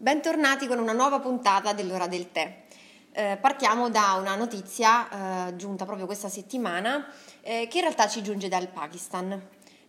Bentornati 0.00 0.68
con 0.68 0.78
una 0.78 0.92
nuova 0.92 1.18
puntata 1.18 1.72
dell'ora 1.72 2.06
del 2.06 2.30
tè. 2.30 2.62
Eh, 3.10 3.36
partiamo 3.40 3.90
da 3.90 4.16
una 4.20 4.36
notizia 4.36 5.48
eh, 5.48 5.56
giunta 5.56 5.84
proprio 5.86 6.06
questa 6.06 6.28
settimana 6.28 7.04
eh, 7.40 7.66
che 7.68 7.78
in 7.78 7.82
realtà 7.82 8.06
ci 8.06 8.22
giunge 8.22 8.46
dal 8.46 8.68
Pakistan, 8.68 9.32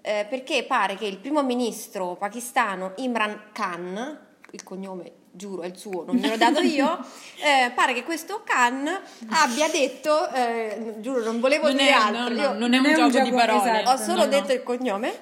eh, 0.01 0.25
perché 0.27 0.63
pare 0.63 0.95
che 0.95 1.05
il 1.05 1.17
primo 1.17 1.43
ministro 1.43 2.15
pakistano 2.15 2.93
Imran 2.95 3.51
Khan, 3.51 4.19
il 4.49 4.63
cognome 4.63 5.11
giuro 5.29 5.61
è 5.61 5.67
il 5.67 5.77
suo, 5.77 6.05
non 6.05 6.15
gliel'ho 6.15 6.37
dato 6.37 6.61
io, 6.61 6.97
eh, 7.45 7.69
pare 7.75 7.93
che 7.93 8.03
questo 8.03 8.41
Khan 8.43 8.87
abbia 9.29 9.69
detto, 9.69 10.27
eh, 10.31 10.95
giuro 11.01 11.23
non 11.23 11.39
volevo 11.39 11.67
Non 11.67 11.77
dire 11.77 11.89
è, 11.89 11.93
altro, 11.93 12.33
no, 12.33 12.53
no, 12.53 12.57
non 12.57 12.73
è 12.73 12.79
un, 12.79 13.11
gioco, 13.11 13.23
di 13.23 13.31
parole. 13.31 13.83
ho 13.85 13.95
solo 13.95 14.15
No, 14.15 14.23
no. 14.23 14.25
detto 14.25 14.53
il 14.53 14.63
cognome, 14.63 15.19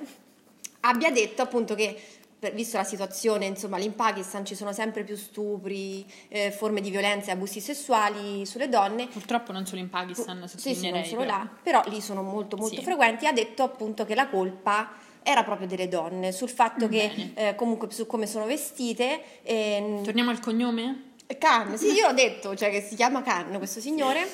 abbia 0.79 1.11
detto 1.11 1.41
appunto 1.41 1.75
che 1.75 2.01
per- 2.39 2.53
visto 2.53 2.77
la 2.77 2.83
situazione, 2.83 3.45
insomma, 3.45 3.77
lì 3.77 3.85
in 3.85 3.95
Pakistan 3.95 4.45
ci 4.45 4.55
sono 4.55 4.71
sempre 4.73 5.03
più 5.03 5.15
stupri, 5.15 6.05
eh, 6.27 6.51
forme 6.51 6.81
di 6.81 6.89
violenza 6.89 7.29
e 7.29 7.33
abusi 7.33 7.59
sessuali 7.59 8.45
sulle 8.45 8.69
donne. 8.69 9.07
Purtroppo 9.07 9.51
non 9.51 9.65
solo 9.65 9.81
in 9.81 9.89
Pakistan, 9.89 10.47
Sì, 10.47 10.75
sì, 10.75 10.89
non 10.91 11.03
solo 11.03 11.21
però. 11.21 11.37
là, 11.37 11.49
però 11.63 11.81
lì 11.87 11.99
sono 12.01 12.21
molto 12.21 12.55
molto 12.57 12.77
Sì. 12.77 12.83
frequenti. 12.83 13.25
Ha 13.25 13.33
detto 13.33 13.63
appunto 13.63 14.05
che 14.05 14.15
la 14.15 14.27
colpa 14.27 14.91
era 15.23 15.43
proprio 15.43 15.67
delle 15.67 15.87
donne, 15.89 16.31
sul 16.31 16.49
fatto 16.49 16.87
che 16.87 17.31
eh, 17.33 17.55
comunque 17.55 17.91
su 17.91 18.05
come 18.05 18.27
sono 18.27 18.45
vestite. 18.45 19.21
ehm, 19.43 20.03
Torniamo 20.03 20.29
al 20.29 20.39
cognome? 20.39 21.03
Khan, 21.37 21.77
sì, 21.77 21.91
io 21.91 22.07
ho 22.07 22.13
detto, 22.13 22.55
cioè 22.55 22.69
che 22.69 22.79
si 22.81 22.95
chiama 22.95 23.21
Khan 23.21 23.57
questo 23.57 23.81
signore, 23.81 24.25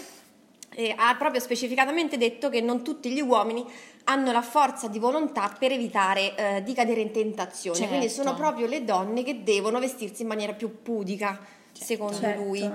e 0.75 0.93
ha 0.97 1.15
proprio 1.15 1.39
specificatamente 1.39 2.17
detto 2.17 2.49
che 2.49 2.61
non 2.61 2.83
tutti 2.83 3.09
gli 3.11 3.21
uomini 3.21 3.65
hanno 4.05 4.31
la 4.31 4.41
forza 4.41 4.87
di 4.87 4.99
volontà 4.99 5.55
per 5.57 5.71
evitare 5.71 6.35
eh, 6.35 6.63
di 6.63 6.73
cadere 6.73 7.01
in 7.01 7.11
tentazione, 7.11 7.75
Certo. 7.77 7.91
quindi 7.93 8.09
sono 8.09 8.33
proprio 8.33 8.67
le 8.67 8.83
donne 8.83 9.23
che 9.23 9.43
devono 9.43 9.79
vestirsi 9.79 10.23
in 10.23 10.27
maniera 10.27 10.53
più 10.53 10.81
pudica, 10.81 11.39
secondo 11.71 12.17
Certo. 12.17 12.41
lui. 12.41 12.69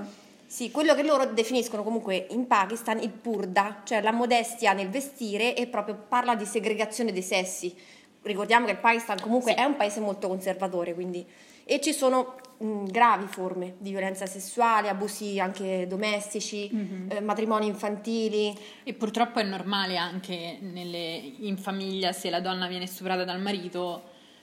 Sì, 0.46 0.70
quello 0.70 0.94
che 0.94 1.02
loro 1.02 1.26
definiscono 1.26 1.82
comunque 1.82 2.26
in 2.30 2.46
Pakistan 2.46 3.02
il 3.02 3.10
purda, 3.10 3.82
cioè 3.84 4.00
la 4.00 4.12
modestia 4.12 4.72
nel 4.72 4.88
vestire 4.88 5.54
e 5.54 5.66
proprio 5.66 6.02
parla 6.08 6.34
di 6.34 6.46
segregazione 6.46 7.12
dei 7.12 7.20
sessi. 7.22 7.74
Ricordiamo 8.22 8.64
che 8.64 8.72
il 8.72 8.78
Pakistan 8.78 9.20
comunque 9.20 9.52
Sì. 9.52 9.58
è 9.58 9.64
un 9.64 9.76
paese 9.76 10.00
molto 10.00 10.26
conservatore, 10.28 10.94
quindi 10.94 11.24
e 11.70 11.80
ci 11.82 11.92
sono 11.92 12.36
mh, 12.60 12.84
gravi 12.86 13.26
forme 13.26 13.74
di 13.78 13.90
violenza 13.90 14.24
sessuale, 14.26 14.88
abusi 14.88 15.38
anche 15.38 15.86
domestici, 15.86 16.68
eh, 17.08 17.20
matrimoni 17.20 17.66
infantili. 17.66 18.56
E 18.82 18.94
purtroppo 18.94 19.38
è 19.38 19.42
normale 19.44 19.96
anche 19.98 20.58
nelle- 20.60 21.20
in 21.40 21.56
famiglia 21.58 22.12
se 22.12 22.30
la 22.30 22.40
donna 22.40 22.66
viene 22.66 22.86
stuprata 22.86 23.22
dal 23.24 23.40
marito, 23.40 24.02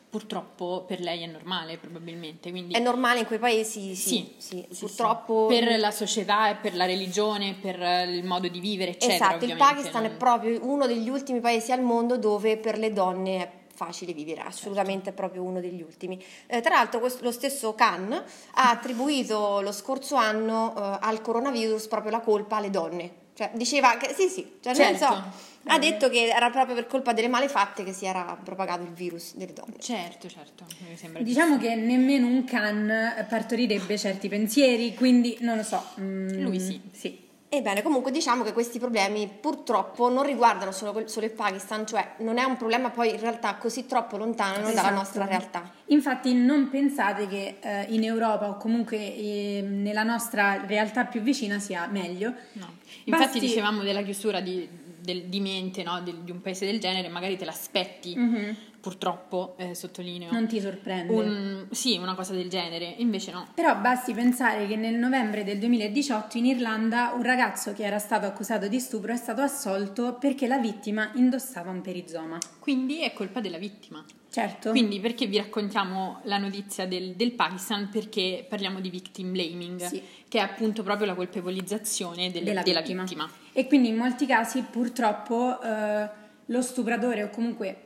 purtroppo 0.09 0.85
per 0.87 1.01
lei 1.01 1.23
è 1.23 1.25
normale 1.25 1.77
probabilmente. 1.77 2.51
Quindi 2.51 2.73
È 2.73 2.79
normale 2.79 3.19
in 3.21 3.25
quei 3.25 3.39
paesi, 3.39 3.95
sì, 3.95 4.33
Sì, 4.37 4.65
sì, 4.69 4.77
purtroppo. 4.79 5.49
sì. 5.49 5.59
per 5.59 5.77
la 5.77 5.91
società 5.91 6.49
e 6.51 6.55
per 6.55 6.73
la 6.75 6.85
religione, 6.85 7.55
per 7.59 8.07
il 8.07 8.23
modo 8.23 8.47
di 8.47 8.59
vivere, 8.61 8.91
eccetera. 8.91 9.35
Esatto, 9.35 9.45
il 9.45 9.57
Pakistan 9.57 10.05
è 10.05 10.07
non- 10.09 10.17
proprio 10.17 10.63
uno 10.63 10.85
degli 10.87 11.09
ultimi 11.09 11.41
paesi 11.41 11.73
al 11.73 11.81
mondo 11.81 12.17
dove 12.17 12.55
per 12.57 12.77
le 12.77 12.93
donne 12.93 13.37
è 13.41 13.51
facile 13.75 14.13
vivere, 14.13 14.41
assolutamente 14.41 15.11
è 15.11 15.13
proprio 15.13 15.43
uno 15.43 15.59
degli 15.59 15.81
ultimi. 15.81 16.23
Eh, 16.47 16.61
tra 16.61 16.75
l'altro 16.75 16.99
questo- 16.99 17.23
lo 17.23 17.31
stesso 17.31 17.75
Khan 17.75 18.11
ha 18.11 18.69
attribuito 18.69 19.61
lo 19.61 19.71
scorso 19.71 20.15
anno 20.15 20.73
eh, 20.75 20.97
al 21.01 21.21
coronavirus 21.21 21.87
proprio 21.87 22.11
la 22.11 22.21
colpa 22.21 22.55
alle 22.57 22.69
donne. 22.69 23.11
Cioè, 23.35 23.51
diceva 23.53 23.97
che 23.97 24.13
sì, 24.13 24.29
sì, 24.29 24.59
cioè, 24.61 24.73
nel 24.73 24.97
Certo. 24.97 25.05
senso, 25.13 25.23
ha 25.65 25.77
detto 25.77 26.09
che 26.09 26.27
era 26.27 26.49
proprio 26.49 26.73
per 26.73 26.87
colpa 26.87 27.11
delle 27.11 27.27
malefatte 27.27 27.83
che 27.83 27.91
si 27.91 28.05
era 28.05 28.37
propagato 28.41 28.83
il 28.83 28.93
virus 28.93 29.35
delle 29.35 29.51
donne. 29.51 29.73
Certo, 29.79 30.29
certo, 30.29 30.63
mi 30.87 30.95
sembra 30.95 31.21
Diciamo 31.21 31.57
giusto. 31.57 31.67
che 31.67 31.75
nemmeno 31.75 32.27
un 32.27 32.45
Khan 32.45 33.25
partorirebbe 33.27 33.97
certi 33.97 34.29
pensieri, 34.29 34.93
quindi 34.95 35.37
non 35.41 35.57
lo 35.57 35.63
so. 35.63 35.83
mm, 35.99 36.39
Lui 36.41 36.61
sì. 36.61 36.79
Sì. 36.93 37.24
Ebbene, 37.57 37.81
comunque 37.81 38.11
diciamo 38.11 38.43
che 38.43 38.53
questi 38.53 38.79
problemi 38.79 39.27
purtroppo 39.27 40.09
non 40.09 40.23
riguardano 40.23 40.71
solo, 40.71 41.07
solo 41.07 41.25
il 41.25 41.31
Pakistan, 41.31 41.85
cioè 41.87 42.15
non 42.19 42.37
è 42.37 42.43
un 42.43 42.57
problema 42.57 42.89
poi 42.89 43.09
in 43.11 43.19
realtà 43.19 43.55
così 43.55 43.85
troppo 43.85 44.17
lontano 44.17 44.57
dalla 44.57 44.69
Esatto. 44.71 44.93
nostra 44.93 45.25
realtà. 45.25 45.71
Infatti 45.87 46.33
non 46.33 46.69
pensate 46.69 47.27
che 47.27 47.57
eh, 47.61 47.85
in 47.89 48.03
Europa 48.03 48.49
o 48.49 48.57
comunque 48.57 48.97
eh, 48.97 49.65
nella 49.67 50.03
nostra 50.03 50.65
realtà 50.65 51.05
più 51.05 51.21
vicina 51.21 51.59
sia 51.59 51.87
meglio. 51.87 52.33
No. 52.53 52.73
Infatti 53.05 53.23
Basti- 53.25 53.39
dicevamo 53.39 53.83
della 53.83 54.01
chiusura 54.01 54.39
di, 54.41 54.67
del- 54.99 55.23
di 55.25 55.39
mente 55.39 55.83
no, 55.83 56.01
del- 56.01 56.17
di 56.23 56.31
un 56.31 56.41
paese 56.41 56.65
del 56.65 56.79
genere, 56.79 57.07
magari 57.09 57.37
te 57.37 57.45
l'aspetti, 57.45 58.15
Mhm. 58.17 58.55
Purtroppo, 58.89 59.55
eh, 59.57 59.73
sottolineo, 59.73 60.31
Non 60.31 60.45
ti 60.45 60.61
sorprende. 60.61 61.11
un- 61.11 61.67
sì, 61.71 61.97
una 61.97 62.13
cosa 62.13 62.33
del 62.33 62.47
genere, 62.49 62.93
invece 62.99 63.31
no. 63.31 63.47
Però 63.55 63.75
basti 63.77 64.13
pensare 64.13 64.67
che 64.67 64.75
nel 64.75 64.93
novembre 64.93 65.43
del 65.43 65.57
2018 65.57 66.37
in 66.37 66.45
Irlanda 66.45 67.13
un 67.15 67.23
ragazzo 67.23 67.73
che 67.73 67.83
era 67.83 67.97
stato 67.97 68.27
accusato 68.27 68.67
di 68.67 68.79
stupro 68.79 69.11
è 69.11 69.15
stato 69.17 69.41
assolto 69.41 70.17
perché 70.19 70.45
la 70.45 70.59
vittima 70.59 71.09
indossava 71.15 71.71
un 71.71 71.81
perizoma. 71.81 72.37
Quindi 72.59 73.01
è 73.01 73.11
colpa 73.11 73.39
della 73.39 73.57
vittima. 73.57 74.05
Certo. 74.29 74.69
Quindi 74.69 74.99
perché 74.99 75.25
vi 75.25 75.37
raccontiamo 75.37 76.19
la 76.25 76.37
notizia 76.37 76.85
del, 76.85 77.15
del 77.15 77.31
Pakistan? 77.31 77.89
Perché 77.89 78.45
parliamo 78.47 78.79
di 78.81 78.91
victim 78.91 79.31
blaming, 79.31 79.83
Sì. 79.83 79.99
che 80.27 80.37
è 80.37 80.41
appunto 80.41 80.83
proprio 80.83 81.07
la 81.07 81.15
colpevolizzazione 81.15 82.29
del- 82.29 82.43
della, 82.43 82.61
della, 82.61 82.81
vittima. 82.81 83.01
vittima. 83.03 83.29
E 83.51 83.65
quindi 83.65 83.87
in 83.87 83.95
molti 83.95 84.27
casi 84.27 84.61
purtroppo 84.61 85.59
eh, 85.61 86.09
lo 86.47 86.61
stupratore 86.61 87.23
o 87.23 87.29
comunque 87.31 87.79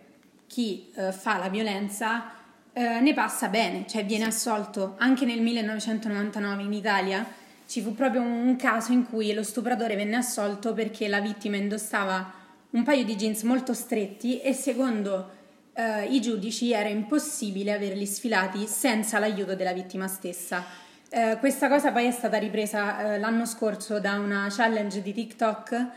chi 0.50 0.92
eh, 0.96 1.12
fa 1.14 1.38
la 1.38 1.48
violenza 1.48 2.32
eh, 2.74 3.00
ne 3.00 3.14
passa 3.14 3.48
bene, 3.48 3.86
cioè 3.88 4.04
viene 4.04 4.26
assolto. 4.26 4.96
Anche 4.98 5.24
nel 5.26 5.42
1999 5.42 6.64
in 6.64 6.74
Italia 6.74 7.26
ci 7.68 7.82
fu 7.82 7.94
proprio 7.94 8.22
un 8.22 8.56
caso 8.56 8.92
in 8.92 9.06
cui 9.06 9.32
lo 9.32 9.44
stupratore 9.44 9.96
venne 9.96 10.18
assolto 10.18 10.74
perché 10.74 11.08
la 11.08 11.22
vittima 11.22 11.56
indossava 11.56 12.34
un 12.72 12.84
paio 12.84 13.04
di 13.06 13.16
jeans 13.16 13.44
molto 13.44 13.74
stretti 13.74 14.42
e 14.42 14.54
secondo 14.54 15.38
eh, 15.74 16.06
i 16.06 16.20
giudici 16.20 16.72
era 16.74 16.90
impossibile 16.90 17.72
averli 17.72 18.06
sfilati 18.06 18.66
senza 18.66 19.20
l'aiuto 19.20 19.56
della 19.56 19.74
vittima 19.74 20.08
stessa. 20.08 20.66
Eh, 21.10 21.38
questa 21.40 21.68
cosa 21.68 21.92
poi 21.92 22.06
è 22.06 22.12
stata 22.12 22.38
ripresa 22.38 23.14
eh, 23.14 23.20
l'anno 23.20 23.46
scorso 23.46 24.00
da 24.00 24.20
una 24.20 24.48
challenge 24.50 25.02
di 25.02 25.14
TikTok 25.14 25.88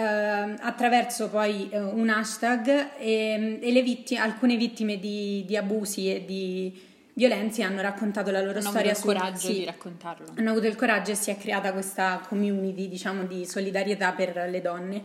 attraverso 0.00 1.28
poi 1.28 1.68
eh, 1.70 1.78
un 1.80 2.08
hashtag 2.08 2.96
e, 2.98 3.58
e 3.60 3.72
le 3.72 3.82
vittime, 3.82 4.20
alcune 4.20 4.56
vittime 4.56 4.98
di, 4.98 5.44
di 5.46 5.56
abusi 5.56 6.12
e 6.12 6.24
di 6.24 6.72
violenze 7.14 7.62
hanno 7.62 7.80
raccontato 7.80 8.30
la 8.30 8.40
loro 8.42 8.58
Hanno 8.58 8.68
storia 8.68 8.92
avuto 8.92 9.10
il 9.10 9.16
su- 9.16 9.18
coraggio 9.20 9.46
sì, 9.46 9.52
di 9.54 9.64
raccontarlo. 9.64 10.26
hanno 10.36 10.50
avuto 10.50 10.66
il 10.66 10.76
coraggio 10.76 11.12
e 11.12 11.14
si 11.14 11.30
è 11.30 11.38
creata 11.38 11.72
questa 11.72 12.20
community 12.28 12.88
diciamo 12.88 13.24
di 13.24 13.46
solidarietà 13.46 14.12
per 14.12 14.48
le 14.50 14.60
donne 14.60 15.02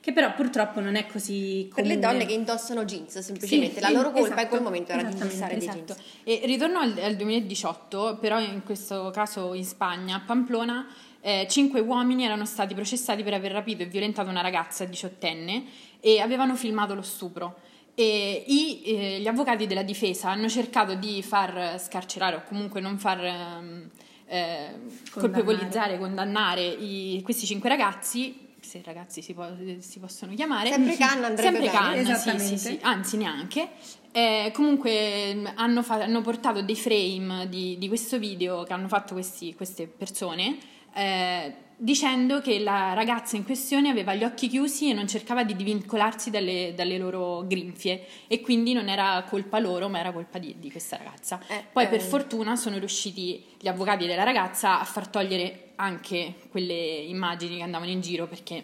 che 0.00 0.12
però 0.12 0.34
purtroppo 0.34 0.80
non 0.80 0.96
è 0.96 1.06
così 1.06 1.66
Per 1.72 1.84
comune. 1.84 1.94
le 1.94 2.00
donne 2.00 2.26
che 2.26 2.32
indossano 2.32 2.84
jeans, 2.84 3.16
semplicemente 3.20 3.74
Sì, 3.76 3.80
la 3.80 3.86
sì, 3.86 3.92
loro 3.92 4.10
colpa 4.10 4.26
in 4.26 4.32
esatto, 4.32 4.48
quel 4.48 4.62
momento 4.62 4.90
era 4.90 5.02
di 5.04 5.12
indossare 5.12 5.56
dei 5.56 5.68
Esatto. 5.68 5.94
jeans. 5.94 6.00
E 6.24 6.40
ritorno 6.44 6.80
al, 6.80 6.98
al 7.00 7.14
2018, 7.14 8.18
però 8.20 8.40
in 8.40 8.62
questo 8.64 9.10
caso 9.14 9.54
in 9.54 9.64
Spagna, 9.64 10.16
a 10.16 10.22
Pamplona, 10.26 10.88
eh, 11.22 11.46
cinque 11.48 11.80
uomini 11.80 12.24
erano 12.24 12.44
stati 12.44 12.74
processati 12.74 13.22
per 13.22 13.32
aver 13.34 13.52
rapito 13.52 13.82
e 13.82 13.86
violentato 13.86 14.28
una 14.28 14.40
ragazza 14.42 14.84
diciottenne 14.84 15.64
e 16.00 16.20
avevano 16.20 16.54
filmato 16.56 16.94
lo 16.94 17.02
stupro. 17.02 17.56
E 17.94 18.44
i- 18.46 18.82
eh, 18.84 19.20
gli 19.20 19.26
avvocati 19.28 19.66
della 19.66 19.82
difesa 19.82 20.30
hanno 20.30 20.48
cercato 20.48 20.94
di 20.94 21.22
far 21.22 21.78
scarcerare 21.80 22.36
o 22.36 22.42
comunque 22.48 22.80
non 22.80 22.98
far 22.98 23.24
ehm, 23.24 23.90
eh, 24.26 24.70
colpevolizzare, 25.12 25.98
condannare 25.98 26.64
i- 26.66 27.20
questi 27.22 27.44
cinque 27.46 27.68
ragazzi, 27.68 28.48
se 28.60 28.80
ragazzi 28.84 29.20
si, 29.22 29.34
può- 29.34 29.50
si 29.78 29.98
possono 29.98 30.34
chiamare, 30.34 30.70
Sempre 30.70 30.96
Khan 30.96 31.24
andrebbe 31.24 31.42
Sempre 31.42 31.60
bene. 31.60 32.02
Khan, 32.04 32.38
sì, 32.38 32.38
sì, 32.46 32.58
sì, 32.58 32.78
anzi 32.82 33.16
neanche. 33.18 33.68
Eh, 34.10 34.50
comunque 34.54 35.34
mh, 35.34 35.52
hanno, 35.56 35.82
fa- 35.82 36.02
hanno 36.02 36.20
portato 36.22 36.62
dei 36.62 36.76
frame 36.76 37.48
di, 37.48 37.76
di 37.78 37.88
questo 37.88 38.18
video 38.18 38.62
che 38.62 38.72
hanno 38.72 38.88
fatto 38.88 39.12
questi- 39.14 39.54
queste 39.54 39.86
persone 39.86 40.56
eh, 40.94 41.54
dicendo 41.82 42.40
che 42.40 42.60
la 42.60 42.92
ragazza 42.92 43.34
in 43.34 43.44
questione 43.44 43.88
aveva 43.88 44.14
gli 44.14 44.22
occhi 44.22 44.46
chiusi 44.46 44.90
e 44.90 44.92
non 44.92 45.08
cercava 45.08 45.42
di 45.42 45.56
divincolarsi 45.56 46.30
dalle, 46.30 46.74
dalle 46.76 46.96
loro 46.96 47.44
grinfie 47.44 48.06
e 48.28 48.40
quindi 48.40 48.72
non 48.72 48.88
era 48.88 49.24
colpa 49.28 49.58
loro 49.58 49.88
ma 49.88 49.98
era 49.98 50.12
colpa 50.12 50.38
di, 50.38 50.54
di 50.60 50.70
questa 50.70 50.96
ragazza. 50.96 51.40
Eh, 51.48 51.64
Poi 51.72 51.84
eh. 51.84 51.88
per 51.88 52.00
fortuna 52.00 52.54
sono 52.54 52.78
riusciti 52.78 53.44
gli 53.58 53.66
avvocati 53.66 54.06
della 54.06 54.22
ragazza 54.22 54.78
a 54.78 54.84
far 54.84 55.08
togliere 55.08 55.72
anche 55.74 56.34
quelle 56.50 56.74
immagini 56.74 57.56
che 57.56 57.62
andavano 57.62 57.90
in 57.90 58.00
giro 58.00 58.28
perché 58.28 58.62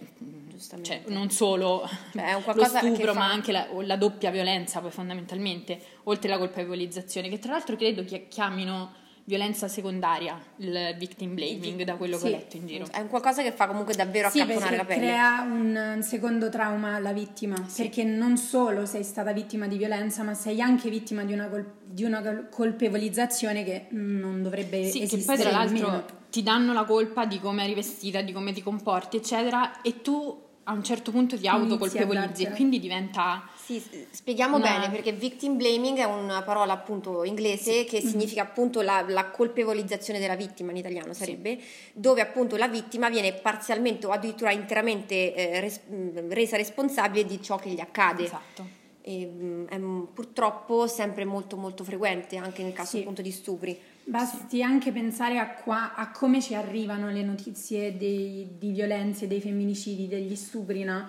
Giustamente. 0.48 1.02
cioè, 1.04 1.12
non 1.12 1.30
solo 1.30 1.88
un 2.12 2.42
lo 2.54 2.64
stupro 2.64 3.12
fa- 3.12 3.18
ma 3.18 3.30
anche 3.30 3.50
la, 3.50 3.66
la 3.82 3.96
doppia 3.96 4.30
violenza 4.30 4.80
poi 4.80 4.92
fondamentalmente 4.92 5.80
oltre 6.04 6.30
alla 6.30 6.38
colpevolizzazione 6.38 7.28
che 7.28 7.40
tra 7.40 7.52
l'altro 7.52 7.74
credo 7.74 8.04
che 8.04 8.28
chiamino 8.28 8.92
violenza 9.28 9.68
secondaria, 9.68 10.40
il 10.56 10.96
victim 10.98 11.34
blaming, 11.34 11.82
da 11.82 11.96
quello 11.96 12.16
Sì. 12.16 12.22
che 12.22 12.28
ho 12.28 12.32
letto 12.32 12.56
in 12.56 12.66
giro. 12.66 12.86
È 12.90 12.98
un 12.98 13.08
qualcosa 13.08 13.42
che 13.42 13.52
fa 13.52 13.66
comunque 13.66 13.94
davvero 13.94 14.30
Sì, 14.30 14.40
accapponare 14.40 14.76
la 14.76 14.84
pelle. 14.86 15.00
crea 15.00 15.42
un 15.42 15.98
secondo 16.02 16.48
trauma 16.48 16.94
alla 16.94 17.12
vittima, 17.12 17.54
perché 17.76 18.04
non 18.04 18.38
solo 18.38 18.86
sei 18.86 19.04
stata 19.04 19.32
vittima 19.32 19.66
di 19.68 19.76
violenza, 19.76 20.22
ma 20.22 20.32
sei 20.32 20.62
anche 20.62 20.88
vittima 20.88 21.24
di 21.24 21.34
una, 21.34 21.48
col- 21.48 21.70
di 21.84 22.04
una 22.04 22.22
col- 22.22 22.48
colpevolizzazione 22.50 23.64
che 23.64 23.86
non 23.90 24.42
dovrebbe 24.42 24.84
Sì, 24.86 25.00
che 25.00 25.04
esistere 25.04 25.42
poi 25.42 25.46
tra 25.50 25.62
nemmeno. 25.64 25.86
l'altro 25.88 26.16
ti 26.30 26.42
danno 26.42 26.72
la 26.72 26.84
colpa 26.84 27.26
di 27.26 27.38
come 27.38 27.64
eri 27.64 27.74
vestita, 27.74 28.22
di 28.22 28.32
come 28.32 28.52
ti 28.54 28.62
comporti, 28.62 29.18
eccetera, 29.18 29.82
e 29.82 30.00
tu 30.00 30.46
a 30.68 30.72
un 30.72 30.84
certo 30.84 31.10
punto 31.10 31.38
ti 31.38 31.48
autocolpevolizzi 31.48 32.44
e 32.44 32.50
quindi 32.50 32.78
diventa... 32.78 33.48
Sì, 33.56 33.82
spieghiamo 34.10 34.56
Una- 34.56 34.70
bene 34.70 34.90
perché 34.90 35.12
victim 35.12 35.56
blaming 35.56 35.96
è 35.98 36.04
una 36.04 36.42
parola 36.42 36.74
appunto 36.74 37.24
inglese 37.24 37.84
che 37.84 38.00
significa 38.02 38.42
appunto 38.42 38.82
la, 38.82 39.02
la 39.08 39.30
colpevolizzazione 39.30 40.18
della 40.18 40.36
vittima 40.36 40.70
in 40.70 40.76
italiano 40.76 41.14
sarebbe, 41.14 41.58
dove 41.94 42.20
appunto 42.20 42.56
la 42.56 42.68
vittima 42.68 43.08
viene 43.08 43.32
parzialmente 43.32 44.06
o 44.06 44.10
addirittura 44.10 44.50
interamente 44.52 45.34
eh, 45.34 45.60
res- 45.60 45.80
mh, 45.86 46.28
resa 46.32 46.56
responsabile 46.58 47.24
di 47.24 47.42
ciò 47.42 47.56
che 47.56 47.70
gli 47.70 47.80
accade. 47.80 48.24
Esatto. 48.24 48.66
E, 49.00 49.24
mh, 49.24 49.68
è 49.68 49.78
mh, 49.78 50.08
purtroppo 50.12 50.86
sempre 50.86 51.24
molto 51.24 51.56
molto 51.56 51.82
frequente 51.82 52.36
anche 52.36 52.62
nel 52.62 52.74
caso 52.74 52.90
Sì. 52.96 52.98
appunto 53.00 53.22
di 53.22 53.30
stupri. 53.30 53.78
Basti 54.08 54.62
anche 54.62 54.90
pensare 54.90 55.38
a, 55.38 55.48
qua- 55.50 55.94
a 55.94 56.10
come 56.10 56.40
ci 56.40 56.54
arrivano 56.54 57.10
le 57.10 57.22
notizie 57.22 57.94
dei- 57.98 58.56
di 58.58 58.72
violenze, 58.72 59.26
dei 59.26 59.38
femminicidi, 59.38 60.08
degli 60.08 60.34
stupri, 60.34 60.82
no? 60.82 61.06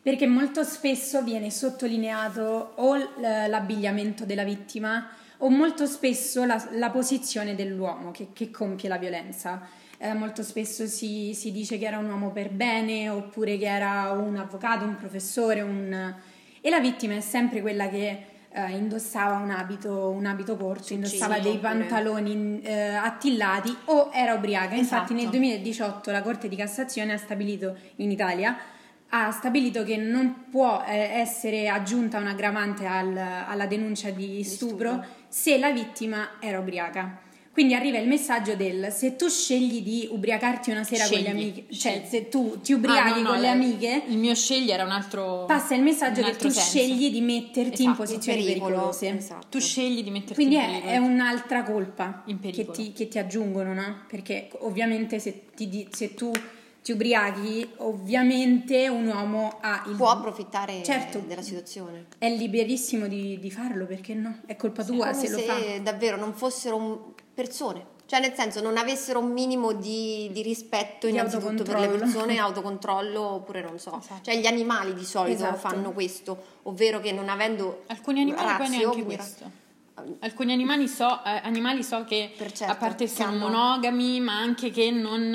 Perché 0.00 0.26
molto 0.26 0.64
spesso 0.64 1.22
viene 1.22 1.50
sottolineato 1.50 2.72
o 2.76 2.96
l'abbigliamento 3.18 4.24
della 4.24 4.44
vittima 4.44 5.10
o 5.36 5.50
molto 5.50 5.84
spesso 5.84 6.46
la, 6.46 6.66
la 6.72 6.88
posizione 6.88 7.54
dell'uomo 7.54 8.12
che, 8.12 8.28
che 8.32 8.50
compie 8.50 8.88
la 8.88 8.96
violenza. 8.96 9.68
Eh, 9.98 10.14
molto 10.14 10.42
spesso 10.42 10.86
si, 10.86 11.34
si 11.34 11.52
dice 11.52 11.76
che 11.76 11.84
era 11.84 11.98
un 11.98 12.08
uomo 12.08 12.30
per 12.30 12.48
bene 12.48 13.10
oppure 13.10 13.58
che 13.58 13.66
era 13.66 14.12
un 14.12 14.36
avvocato, 14.36 14.86
un 14.86 14.96
professore, 14.96 15.60
un... 15.60 16.14
e 16.62 16.70
la 16.70 16.80
vittima 16.80 17.14
è 17.14 17.20
sempre 17.20 17.60
quella 17.60 17.90
che 17.90 18.36
eh, 18.50 18.70
indossava 18.76 19.36
un 19.36 19.50
abito, 19.50 20.10
un 20.10 20.26
abito 20.26 20.56
corto, 20.56 20.92
indossava 20.92 21.38
dei 21.38 21.58
pantaloni 21.58 22.60
eh, 22.62 22.94
attillati 22.94 23.76
o 23.86 24.10
era 24.12 24.34
ubriaca. 24.34 24.74
Infatti 24.74 25.12
Esatto. 25.12 25.14
nel 25.14 25.28
2018 25.28 26.10
la 26.10 26.22
Corte 26.22 26.48
di 26.48 26.56
Cassazione 26.56 27.12
ha 27.12 27.18
stabilito 27.18 27.76
in 27.96 28.10
Italia 28.10 28.56
ha 29.10 29.30
stabilito 29.30 29.84
che 29.84 29.96
non 29.96 30.44
può 30.50 30.84
eh, 30.86 30.94
essere 30.94 31.68
aggiunta 31.70 32.18
un'aggravante 32.18 32.84
al- 32.84 33.16
alla 33.16 33.66
denuncia 33.66 34.10
di 34.10 34.44
stupro, 34.44 34.90
stupro. 34.90 35.06
se 35.28 35.58
la 35.58 35.70
vittima 35.70 36.32
era 36.40 36.58
ubriaca. 36.58 37.18
Quindi 37.52 37.74
arriva 37.74 37.98
il 37.98 38.06
messaggio 38.06 38.54
del 38.54 38.92
se 38.92 39.16
tu 39.16 39.28
scegli 39.28 39.82
di 39.82 40.08
ubriacarti 40.10 40.70
una 40.70 40.84
sera 40.84 41.04
con 41.08 41.12
Scegli, 41.14 41.24
le 41.24 41.30
amiche, 41.30 41.64
cioè 41.74 41.92
scegli. 41.92 42.06
se 42.06 42.28
tu 42.28 42.60
ti 42.60 42.72
ubriachi 42.72 43.10
Ah, 43.10 43.14
no, 43.16 43.22
no, 43.22 43.28
con 43.30 43.40
le 43.40 43.48
amiche, 43.48 44.02
Il 44.08 44.18
mio 44.18 44.34
scegli 44.36 44.70
era 44.70 44.84
un 44.84 44.90
altro... 44.92 45.44
passa 45.46 45.74
il 45.74 45.82
messaggio 45.82 46.22
che 46.22 46.36
tu 46.36 46.48
senso. 46.50 46.60
scegli 46.60 47.10
di 47.10 47.20
metterti 47.20 47.82
in 47.82 47.90
Esatto. 47.90 47.96
posizioni 48.04 48.44
pericolo, 48.44 48.66
pericolose. 48.68 49.16
esatto. 49.16 49.46
Tu 49.50 49.58
scegli 49.60 50.04
di 50.04 50.10
metterti 50.10 50.34
Quindi 50.34 50.54
in 50.54 50.60
è, 50.60 50.66
pericolo. 50.66 50.92
è 50.92 50.96
un'altra 50.98 51.62
colpa 51.64 52.22
In 52.26 52.38
che 52.38 52.50
pericolo. 52.50 52.76
ti, 52.76 52.92
che 52.92 53.08
ti 53.08 53.18
aggiungono, 53.18 53.74
no? 53.74 54.02
Perché 54.08 54.50
ovviamente 54.60 55.18
se, 55.18 55.46
ti 55.56 55.68
di- 55.68 55.88
se 55.90 56.14
tu 56.14 56.30
ti 56.80 56.92
ubriachi, 56.92 57.68
ovviamente 57.78 58.88
un 58.88 59.06
uomo 59.08 59.58
ha 59.60 59.84
il... 59.88 59.96
Può 59.96 60.10
approfittare 60.10 60.82
Certo. 60.82 61.18
della 61.26 61.42
situazione. 61.42 62.06
È 62.18 62.30
liberissimo 62.30 63.08
di, 63.08 63.38
di 63.40 63.50
farlo, 63.50 63.84
perché 63.84 64.14
no? 64.14 64.38
È 64.46 64.56
colpa 64.56 64.84
tua 64.84 65.08
come 65.10 65.14
se 65.26 65.28
lo 65.30 65.38
se 65.38 65.44
fa. 65.44 65.78
davvero 65.82 66.16
non 66.16 66.32
fossero 66.34 66.76
un- 66.76 66.98
persone, 67.42 67.84
cioè 68.06 68.18
nel 68.18 68.32
senso 68.34 68.60
non 68.60 68.76
avessero 68.76 69.20
un 69.20 69.30
minimo 69.30 69.72
di, 69.72 70.28
di 70.32 70.42
rispetto 70.42 71.06
Di 71.06 71.12
innanzitutto 71.12 71.62
per 71.62 71.78
le 71.78 71.86
persone, 71.86 72.36
autocontrollo 72.40 73.20
oppure 73.20 73.62
non 73.62 73.78
so, 73.78 73.96
Esatto. 73.96 74.22
cioè 74.24 74.36
gli 74.36 74.46
animali 74.46 74.92
di 74.92 75.04
solito 75.04 75.44
Esatto. 75.44 75.56
fanno 75.58 75.92
questo, 75.92 76.36
ovvero 76.64 76.98
che 76.98 77.12
non 77.12 77.28
avendo 77.28 77.82
Alcuni 77.86 78.22
animali 78.22 78.42
poi 78.42 78.56
razio, 78.58 78.70
neanche 78.76 78.88
quindi- 79.02 79.14
questo. 79.14 79.50
Alcuni 80.20 80.52
animali 80.52 80.88
so, 80.88 81.22
eh, 81.24 81.40
animali 81.42 81.82
so 81.82 82.04
che 82.04 82.32
Per 82.36 82.52
certo, 82.52 82.72
a 82.72 82.76
parte 82.76 83.04
che 83.04 83.10
sono 83.10 83.28
hanno- 83.30 83.48
monogami, 83.48 84.20
ma 84.20 84.38
anche 84.38 84.70
che 84.70 84.90
non, 84.90 85.34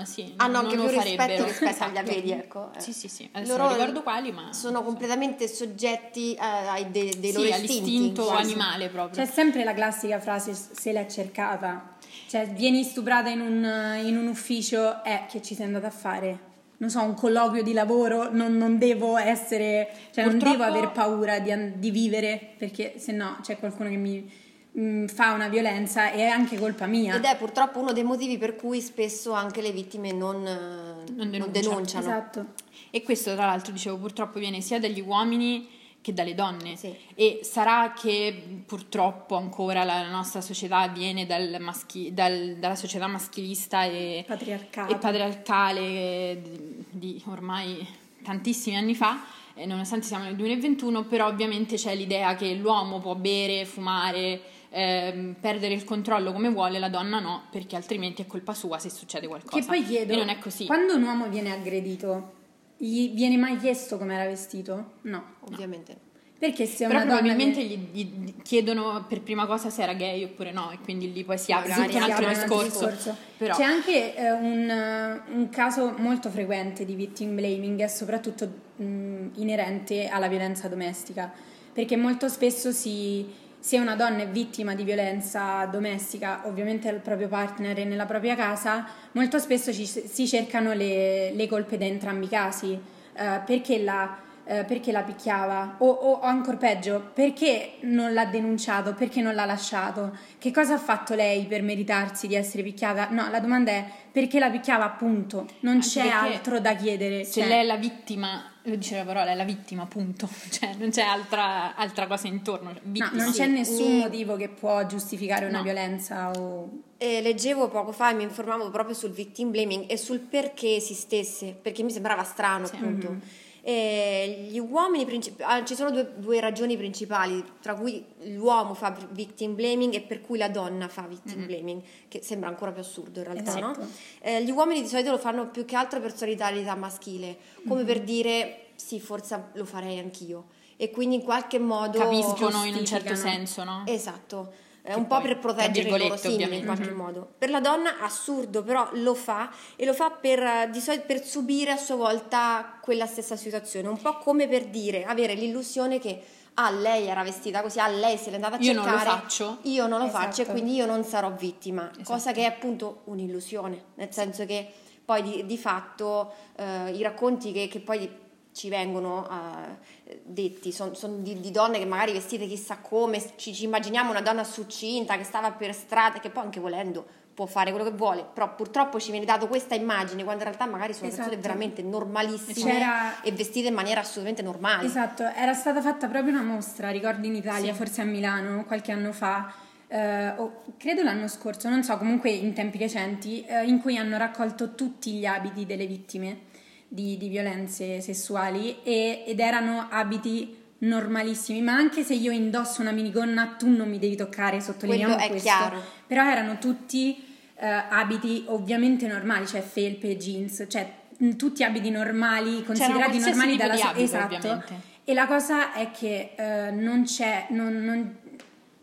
eh, 0.00 0.06
sì, 0.06 0.32
hanno 0.36 0.52
non 0.52 0.64
anche 0.64 0.76
lo 0.76 0.86
più 0.88 0.98
farebbero. 0.98 1.26
rispetto 1.44 1.44
rispetto 1.44 1.84
agli 1.84 1.90
Esatto. 1.92 2.10
avedi, 2.10 2.30
ecco. 2.32 2.70
eh. 2.76 2.80
Sì, 2.80 2.92
sì, 2.92 3.08
sì. 3.08 3.28
Adesso 3.32 3.52
Loro 3.52 3.64
non 3.68 3.76
ricordo 3.78 4.02
quali, 4.02 4.32
ma 4.32 4.52
sono 4.52 4.82
completamente 4.82 5.48
soggetti 5.48 6.34
eh, 6.34 6.38
ai 6.40 6.90
de- 6.90 7.14
dei 7.18 7.32
loro 7.32 7.44
sì, 7.46 7.50
istinti. 7.52 7.72
all'istinto 7.80 8.24
quasi. 8.24 8.42
animale 8.52 8.88
proprio. 8.88 9.24
C'è 9.24 9.30
sempre 9.30 9.64
la 9.64 9.74
classica 9.74 10.20
frase 10.20 10.54
se 10.54 10.92
l'è 10.92 11.06
cercata. 11.06 11.96
Cioè, 12.28 12.48
vieni 12.48 12.82
stuprata 12.84 13.28
in 13.28 13.40
un, 13.40 14.04
in 14.06 14.16
un 14.16 14.26
ufficio, 14.26 15.02
eh, 15.04 15.24
che 15.30 15.42
ci 15.42 15.54
sei 15.54 15.66
andata 15.66 15.86
a 15.86 15.90
fare? 15.90 16.50
Non 16.82 16.90
so, 16.90 17.00
un 17.00 17.14
colloquio 17.14 17.62
di 17.62 17.72
lavoro, 17.72 18.28
non, 18.32 18.56
non 18.56 18.76
devo 18.76 19.16
essere, 19.16 19.88
cioè 20.10 20.24
non 20.24 20.32
Purtroppo- 20.32 20.64
devo 20.64 20.76
aver 20.76 20.90
paura 20.90 21.38
di, 21.38 21.78
di 21.78 21.92
vivere, 21.92 22.54
perché 22.58 22.94
se 22.96 23.12
no 23.12 23.38
c'è 23.40 23.56
qualcuno 23.56 23.88
che 23.88 23.94
mi 23.94 24.28
mm, 24.76 25.06
fa 25.06 25.30
una 25.30 25.46
violenza 25.46 26.10
e 26.10 26.16
è 26.16 26.26
anche 26.26 26.58
colpa 26.58 26.86
mia. 26.86 27.14
Ed 27.14 27.22
è 27.22 27.36
purtroppo 27.36 27.78
uno 27.78 27.92
dei 27.92 28.02
motivi 28.02 28.36
per 28.36 28.56
cui 28.56 28.80
spesso 28.80 29.30
anche 29.30 29.62
le 29.62 29.70
vittime 29.70 30.10
non, 30.10 30.42
non 30.42 31.30
denunciano. 31.30 31.46
denunciano. 31.52 32.04
Esatto. 32.04 32.46
E 32.90 33.02
questo, 33.04 33.32
tra 33.34 33.46
l'altro, 33.46 33.72
dicevo, 33.72 33.96
purtroppo 33.98 34.40
viene 34.40 34.60
sia 34.60 34.80
dagli 34.80 35.00
uomini 35.00 35.68
che 36.02 36.12
dalle 36.12 36.34
donne. 36.34 36.76
Sì. 36.76 36.94
E 37.14 37.40
sarà 37.42 37.92
che 37.98 38.60
purtroppo 38.66 39.36
ancora 39.36 39.84
la 39.84 40.08
nostra 40.10 40.40
società 40.40 40.88
viene 40.88 41.24
dal 41.26 41.56
maschi- 41.60 42.12
dal- 42.12 42.56
dalla 42.58 42.74
società 42.74 43.06
maschilista 43.06 43.84
e, 43.84 44.24
Patriarcato. 44.26 44.92
e 44.92 44.96
patriarcale 44.98 46.42
di, 46.42 46.84
di 46.90 47.22
ormai 47.26 47.86
tantissimi 48.22 48.76
anni 48.76 48.94
fa, 48.94 49.20
e 49.54 49.64
nonostante 49.66 50.06
siamo 50.06 50.24
nel 50.24 50.36
2021, 50.36 51.04
però 51.04 51.26
ovviamente 51.28 51.76
c'è 51.76 51.94
l'idea 51.94 52.34
che 52.34 52.52
l'uomo 52.54 53.00
può 53.00 53.14
bere, 53.14 53.64
fumare, 53.64 54.40
ehm, 54.70 55.36
perdere 55.40 55.74
il 55.74 55.84
controllo 55.84 56.32
come 56.32 56.48
vuole, 56.48 56.78
la 56.78 56.88
donna 56.88 57.18
no, 57.20 57.44
perché 57.50 57.76
altrimenti 57.76 58.22
è 58.22 58.26
colpa 58.26 58.54
sua 58.54 58.78
se 58.78 58.90
succede 58.90 59.26
qualcosa. 59.26 59.58
Che 59.60 59.66
poi 59.66 59.84
chiedo, 59.84 60.12
E 60.12 60.16
non 60.16 60.28
è 60.30 60.38
così. 60.38 60.66
quando 60.66 60.94
un 60.94 61.02
uomo 61.02 61.28
viene 61.28 61.52
aggredito, 61.52 62.40
gli 62.84 63.10
viene 63.14 63.36
mai 63.36 63.58
chiesto 63.58 63.96
come 63.96 64.14
era 64.14 64.24
vestito? 64.24 64.94
No. 65.02 65.22
Ovviamente. 65.50 65.96
Perché 66.36 66.66
se 66.66 66.88
Però 66.88 66.98
una 67.02 67.06
probabilmente 67.06 67.62
viene- 67.62 67.84
gli, 67.92 68.04
gli 68.24 68.34
chiedono 68.42 69.04
per 69.08 69.20
prima 69.20 69.46
cosa 69.46 69.70
se 69.70 69.84
era 69.84 69.92
gay 69.92 70.24
oppure 70.24 70.50
no, 70.50 70.72
e 70.72 70.78
quindi 70.82 71.12
lì 71.12 71.22
poi 71.22 71.38
si 71.38 71.52
apre 71.52 71.72
tutto 71.72 71.96
un 71.96 72.02
altro 72.02 72.28
discorso. 72.28 73.16
Però 73.36 73.54
C'è 73.54 73.62
anche 73.62 74.16
eh, 74.16 74.32
un, 74.32 74.68
eh, 74.68 75.22
un 75.32 75.48
caso 75.50 75.94
molto 75.98 76.30
frequente 76.30 76.84
di 76.84 76.96
victim 76.96 77.36
blaming, 77.36 77.78
e 77.82 77.86
soprattutto 77.88 78.50
mh, 78.74 79.28
inerente 79.34 80.08
alla 80.08 80.26
violenza 80.26 80.66
domestica, 80.66 81.32
perché 81.72 81.96
molto 81.96 82.26
spesso 82.26 82.72
si, 82.72 83.24
se 83.62 83.78
una 83.78 83.94
donna 83.94 84.22
è 84.22 84.28
vittima 84.28 84.74
di 84.74 84.82
violenza 84.82 85.66
domestica, 85.66 86.40
ovviamente 86.46 86.88
al 86.88 86.96
proprio 86.96 87.28
partner 87.28 87.78
e 87.78 87.84
nella 87.84 88.06
propria 88.06 88.34
casa, 88.34 88.84
molto 89.12 89.38
spesso 89.38 89.72
ci- 89.72 89.86
si 89.86 90.26
cercano 90.26 90.72
le, 90.72 91.30
le 91.32 91.46
colpe 91.46 91.78
da 91.78 91.84
entrambi 91.84 92.24
i 92.24 92.28
casi, 92.28 92.72
eh, 92.72 93.40
perché 93.46 93.78
la 93.78 94.18
eh, 94.44 94.64
perché 94.64 94.90
la 94.92 95.02
picchiava 95.02 95.76
o, 95.78 95.86
o 95.88 96.20
ancora 96.20 96.56
peggio 96.56 97.10
perché 97.14 97.74
non 97.82 98.12
l'ha 98.12 98.24
denunciato 98.26 98.92
perché 98.94 99.20
non 99.20 99.34
l'ha 99.34 99.44
lasciato 99.44 100.16
che 100.38 100.50
cosa 100.50 100.74
ha 100.74 100.78
fatto 100.78 101.14
lei 101.14 101.44
per 101.46 101.62
meritarsi 101.62 102.26
di 102.26 102.34
essere 102.34 102.62
picchiata 102.62 103.08
no 103.10 103.28
la 103.30 103.38
domanda 103.40 103.70
è 103.70 103.84
perché 104.10 104.38
la 104.38 104.50
picchiava 104.50 104.84
appunto 104.84 105.46
non 105.60 105.74
Anche 105.74 105.86
c'è 105.88 106.08
altro 106.08 106.60
da 106.60 106.74
chiedere 106.74 107.24
se 107.24 107.40
cioè, 107.40 107.48
lei 107.48 107.60
è 107.60 107.66
la 107.66 107.76
vittima, 107.76 108.52
lo 108.64 108.74
dice 108.76 108.96
la 108.98 109.04
parola, 109.04 109.30
è 109.30 109.34
la 109.34 109.44
vittima, 109.44 109.86
punto. 109.86 110.28
Cioè 110.50 110.74
non 110.78 110.90
c'è 110.90 111.02
altra, 111.02 111.74
altra 111.74 112.06
cosa 112.06 112.26
intorno. 112.28 112.70
no, 112.72 112.78
Vittima. 112.82 113.10
non 113.22 113.32
c'è 113.32 113.46
nessun 113.46 113.96
motivo 113.98 114.36
che 114.36 114.48
può 114.50 114.84
giustificare 114.86 115.46
una 115.46 115.58
No. 115.58 115.62
violenza 115.64 116.30
o 116.32 116.68
E 116.98 117.22
leggevo 117.22 117.68
poco 117.68 117.90
fa 117.92 118.10
e 118.10 118.14
mi 118.14 118.22
informavo 118.24 118.68
proprio 118.70 118.94
sul 118.94 119.12
victim 119.12 119.50
blaming 119.50 119.86
e 119.90 119.96
sul 119.96 120.18
perché 120.18 120.76
esistesse, 120.76 121.56
perché 121.60 121.82
mi 121.82 121.90
sembrava 121.90 122.22
strano 122.22 122.66
Sì. 122.66 122.74
appunto. 122.76 123.16
E 123.64 124.48
gli 124.50 124.58
uomini 124.58 125.04
princip- 125.04 125.40
ah, 125.44 125.64
ci 125.64 125.76
sono 125.76 125.92
due, 125.92 126.14
due 126.16 126.40
ragioni 126.40 126.76
principali, 126.76 127.44
tra 127.60 127.74
cui 127.74 128.04
l'uomo 128.24 128.74
fa 128.74 128.96
victim 129.10 129.54
blaming 129.54 129.94
e 129.94 130.00
per 130.00 130.20
cui 130.20 130.36
la 130.36 130.48
donna 130.48 130.88
fa 130.88 131.02
victim 131.02 131.46
blaming, 131.46 131.80
che 132.08 132.20
sembra 132.22 132.48
ancora 132.48 132.72
più 132.72 132.82
assurdo 132.82 133.20
in 133.20 133.24
realtà, 133.24 133.56
Esatto. 133.56 133.80
no? 133.80 133.88
Eh, 134.20 134.42
gli 134.42 134.50
uomini 134.50 134.82
di 134.82 134.88
solito 134.88 135.12
lo 135.12 135.18
fanno 135.18 135.48
più 135.48 135.64
che 135.64 135.76
altro 135.76 136.00
per 136.00 136.16
solidarietà 136.16 136.74
maschile, 136.74 137.36
come 137.68 137.84
per 137.84 138.00
dire 138.02 138.66
sì, 138.74 138.98
forse 138.98 139.50
lo 139.52 139.64
farei 139.64 139.98
anch'io. 140.00 140.46
E 140.76 140.90
quindi 140.90 141.14
in 141.16 141.22
qualche 141.22 141.60
modo 141.60 141.98
Capiscono 141.98 142.64
in 142.64 142.74
un 142.74 142.84
certo 142.84 143.14
senso, 143.14 143.62
no? 143.62 143.84
Esatto, 143.86 144.52
Che 144.84 144.94
un 144.94 145.06
po' 145.06 145.20
per 145.20 145.38
proteggere 145.38 145.88
i 145.88 145.98
loro 145.98 146.16
simili 146.16 146.56
in 146.58 146.64
qualche 146.64 146.90
modo. 146.90 147.34
Per 147.38 147.50
la 147.50 147.60
donna 147.60 148.00
assurdo, 148.00 148.64
però 148.64 148.88
lo 148.94 149.14
fa 149.14 149.48
e 149.76 149.84
lo 149.84 149.94
fa 149.94 150.10
per, 150.10 150.42
eh, 150.42 150.68
di 150.72 150.80
solito 150.80 151.04
per 151.06 151.24
subire 151.24 151.70
a 151.70 151.76
sua 151.76 151.94
volta 151.94 152.78
quella 152.80 153.06
stessa 153.06 153.36
situazione, 153.36 153.86
un 153.86 154.00
po' 154.00 154.18
come 154.18 154.48
per 154.48 154.66
dire, 154.66 155.04
avere 155.04 155.34
l'illusione 155.34 156.00
che 156.00 156.20
ah 156.54 156.70
lei 156.70 157.06
era 157.06 157.22
vestita 157.22 157.62
così, 157.62 157.78
ah 157.78 157.86
lei 157.88 158.18
se 158.18 158.30
l'è 158.30 158.34
andata 158.34 158.56
a 158.56 158.58
Io 158.60 158.72
non 158.72 158.82
cercare, 158.84 159.04
lo 159.08 159.16
faccio. 159.16 159.58
io 159.62 159.86
non 159.86 160.00
lo 160.00 160.06
Esatto. 160.06 160.24
faccio 160.24 160.42
e 160.42 160.46
quindi 160.46 160.74
io 160.74 160.84
non 160.86 161.04
sarò 161.04 161.30
vittima, 161.30 161.88
cosa 162.02 162.16
Esatto. 162.16 162.34
che 162.34 162.42
è 162.42 162.48
appunto 162.48 163.02
un'illusione, 163.04 163.84
nel 163.94 164.12
senso 164.12 164.44
che 164.46 164.68
poi 165.04 165.22
di, 165.22 165.46
di 165.46 165.56
fatto 165.56 166.32
eh, 166.56 166.90
i 166.90 167.02
racconti 167.02 167.52
che, 167.52 167.68
che 167.68 167.78
poi 167.80 168.10
ci 168.52 168.68
vengono 168.68 169.26
eh, 169.28 170.18
detti 170.24 170.72
sono 170.72 170.92
di, 171.18 171.40
di 171.40 171.50
donne 171.50 171.78
che 171.78 171.86
magari 171.86 172.12
vestite 172.12 172.46
chissà 172.46 172.76
come, 172.78 173.22
ci, 173.36 173.54
ci 173.54 173.64
immaginiamo 173.64 174.10
una 174.10 174.20
donna 174.20 174.44
succinta 174.44 175.16
che 175.16 175.24
stava 175.24 175.50
per 175.52 175.74
strada, 175.74 176.20
che 176.20 176.30
poi 176.30 176.44
anche 176.44 176.60
volendo 176.60 177.04
può 177.32 177.46
fare 177.46 177.70
quello 177.72 177.86
che 177.88 177.96
vuole, 177.96 178.26
però 178.30 178.54
purtroppo 178.54 179.00
ci 179.00 179.10
viene 179.10 179.24
dato 179.24 179.48
questa 179.48 179.74
immagine 179.74 180.22
quando 180.22 180.42
in 180.42 180.50
realtà 180.50 180.66
magari 180.70 180.92
sono 180.92 181.06
persone 181.08 181.28
Esatto. 181.30 181.40
veramente 181.40 181.80
normalissime 181.82 182.70
C'era- 182.70 183.22
e 183.22 183.32
vestite 183.32 183.68
in 183.68 183.74
maniera 183.74 184.00
assolutamente 184.00 184.42
normale. 184.42 184.86
Esatto, 184.86 185.22
era 185.24 185.54
stata 185.54 185.80
fatta 185.80 186.08
proprio 186.08 186.32
una 186.34 186.42
mostra, 186.42 186.90
ricordo 186.90 187.26
in 187.26 187.34
Italia, 187.34 187.72
Sì. 187.72 187.78
forse 187.78 188.02
a 188.02 188.04
Milano, 188.04 188.64
qualche 188.66 188.92
anno 188.92 189.12
fa, 189.12 189.50
eh, 189.88 190.28
o 190.36 190.62
credo 190.76 191.02
l'anno 191.02 191.26
scorso, 191.26 191.70
non 191.70 191.82
so, 191.82 191.96
comunque 191.96 192.28
in 192.30 192.52
tempi 192.52 192.76
recenti, 192.76 193.42
eh, 193.46 193.64
in 193.64 193.80
cui 193.80 193.96
hanno 193.96 194.18
raccolto 194.18 194.74
tutti 194.74 195.12
gli 195.12 195.24
abiti 195.24 195.64
delle 195.64 195.86
vittime 195.86 196.50
di, 196.92 197.16
di 197.16 197.28
violenze 197.28 198.00
sessuali 198.02 198.76
e- 198.82 199.24
ed 199.26 199.40
erano 199.40 199.88
abiti 199.90 200.56
normalissimi, 200.78 201.62
ma 201.62 201.72
anche 201.72 202.02
se 202.02 202.12
io 202.14 202.30
indosso 202.32 202.82
una 202.82 202.90
minigonna 202.90 203.54
tu 203.58 203.68
non 203.68 203.88
mi 203.88 203.98
devi 203.98 204.16
toccare, 204.16 204.60
sottolineiamo 204.60 205.14
Quello 205.14 205.26
è 205.26 205.30
questo. 205.30 205.48
chiaro. 205.48 205.82
Però 206.06 206.22
erano 206.28 206.58
tutti 206.58 207.24
eh, 207.56 207.66
abiti 207.66 208.44
ovviamente 208.48 209.06
normali, 209.06 209.46
cioè 209.46 209.62
felpe, 209.62 210.16
jeans, 210.16 210.66
cioè 210.68 210.92
mh, 211.16 211.30
tutti 211.36 211.64
abiti 211.64 211.88
normali, 211.90 212.62
considerati 212.64 213.18
normali 213.20 213.56
dalla 213.56 213.74
di 213.74 213.78
so- 213.80 213.86
abito, 213.86 214.02
esatto. 214.02 214.24
ovviamente. 214.34 214.74
E 215.04 215.14
la 215.14 215.26
cosa 215.26 215.72
è 215.72 215.90
che 215.92 216.32
eh, 216.36 216.70
non 216.72 217.04
c'è, 217.04 217.46
non, 217.50 217.72
non- 217.84 218.16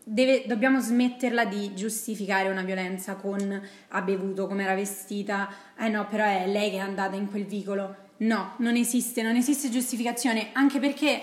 deve- 0.04 0.44
dobbiamo 0.46 0.80
smetterla 0.80 1.44
di 1.44 1.74
giustificare 1.74 2.48
una 2.48 2.62
violenza 2.62 3.14
con 3.14 3.60
ha 3.88 4.02
bevuto, 4.02 4.46
come 4.46 4.64
era 4.64 4.74
vestita, 4.74 5.48
eh 5.78 5.88
no, 5.88 6.06
però 6.06 6.24
è 6.24 6.46
lei 6.46 6.70
che 6.70 6.76
è 6.76 6.80
andata 6.80 7.16
in 7.16 7.28
quel 7.28 7.44
vicolo. 7.44 8.08
No, 8.18 8.54
non 8.58 8.76
esiste, 8.76 9.22
non 9.22 9.36
esiste 9.36 9.70
giustificazione, 9.70 10.48
anche 10.52 10.78
perché 10.78 11.22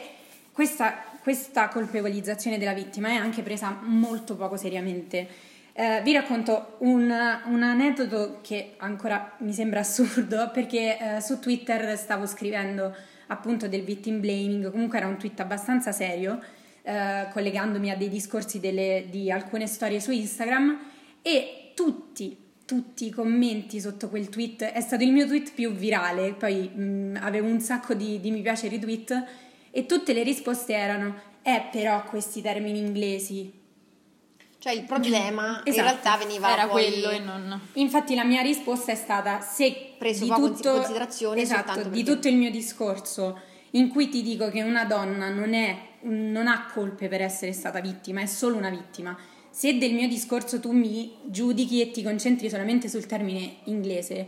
questa, 0.52 1.04
questa 1.22 1.68
colpevolizzazione 1.68 2.58
della 2.58 2.74
vittima 2.74 3.10
è 3.10 3.16
anche 3.16 3.44
presa 3.44 3.78
molto 3.82 4.36
poco 4.36 4.58
seriamente. 4.58 5.28
Eh, 5.74 6.02
vi 6.04 6.12
racconto 6.12 6.78
un, 6.80 7.04
un 7.46 7.62
aneddoto 7.62 8.40
che 8.42 8.74
ancora 8.78 9.36
mi 9.40 9.54
sembra 9.54 9.82
assurdo 9.82 10.50
perché 10.54 10.98
eh, 10.98 11.22
su 11.22 11.38
Twitter 11.38 11.96
stavo 11.96 12.26
scrivendo 12.26 12.96
appunto 13.28 13.68
del 13.68 13.84
victim 13.84 14.20
blaming, 14.20 14.72
comunque 14.72 14.98
era 14.98 15.06
un 15.06 15.18
tweet 15.18 15.40
abbastanza 15.40 15.92
serio, 15.92 16.42
eh, 16.88 17.28
collegandomi 17.34 17.92
a 17.92 17.98
dei 17.98 18.08
discorsi 18.10 18.60
delle- 18.62 19.08
di 19.10 19.30
alcune 19.30 19.68
storie 19.68 20.00
su 20.00 20.12
Instagram 20.12 20.80
e 21.22 21.72
tutti, 21.76 22.38
tutti 22.66 23.06
i 23.08 23.10
commenti 23.10 23.80
sotto 23.82 24.08
quel 24.10 24.30
tweet, 24.30 24.64
è 24.64 24.80
stato 24.80 25.04
il 25.04 25.12
mio 25.12 25.26
tweet 25.28 25.52
più 25.54 25.72
virale, 25.74 26.34
poi 26.34 26.68
mh, 26.70 27.20
avevo 27.22 27.48
un 27.48 27.60
sacco 27.60 27.94
di, 27.94 28.20
di 28.22 28.32
mi 28.32 28.42
piace 28.42 28.68
e 28.68 28.70
retweet 28.70 29.24
e 29.72 29.86
tutte 29.86 30.14
le 30.14 30.24
risposte 30.24 30.74
erano, 30.74 31.16
eh 31.42 31.64
però 31.72 32.04
questi 32.06 32.42
termini 32.42 32.80
inglesi, 32.80 33.52
Cioè 34.60 34.74
il 34.74 34.84
problema 34.84 35.62
in 35.66 35.72
Esatto. 35.72 35.88
realtà 35.88 36.18
veniva 36.18 36.52
Era 36.52 36.68
poi- 36.68 36.90
quello 36.90 37.10
e 37.12 37.20
non... 37.20 37.62
Infatti 37.74 38.16
la 38.16 38.24
mia 38.24 38.42
risposta 38.42 38.92
è 38.92 38.96
stata 38.96 39.40
se 39.40 39.94
Preso 39.98 40.24
di 40.24 40.30
poco 40.30 40.48
in 40.48 40.54
tutto, 40.56 40.72
considerazione 40.74 41.42
esatto, 41.42 41.84
di 41.84 41.90
perché- 41.90 42.04
tutto 42.04 42.28
il 42.28 42.36
mio 42.38 42.50
discorso 42.50 43.40
in 43.78 43.90
cui 43.90 44.10
ti 44.10 44.22
dico 44.22 44.50
che 44.50 44.64
una 44.64 44.86
donna 44.86 45.30
non, 45.30 45.54
è, 45.54 45.78
non 46.02 46.48
ha 46.48 46.68
colpe 46.72 47.08
per 47.08 47.22
essere 47.22 47.54
stata 47.54 47.80
vittima, 47.80 48.22
è 48.22 48.26
solo 48.26 48.58
una 48.58 48.70
vittima. 48.70 49.18
Se 49.50 49.78
del 49.78 49.94
mio 49.94 50.08
discorso 50.08 50.60
tu 50.60 50.72
mi 50.72 51.16
giudichi 51.26 51.82
e 51.82 51.92
ti 51.92 52.04
concentri 52.04 52.50
solamente 52.50 52.90
sul 52.90 53.06
termine 53.06 53.58
inglese, 53.66 54.28